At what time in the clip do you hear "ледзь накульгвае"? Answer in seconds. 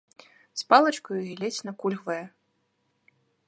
1.43-2.21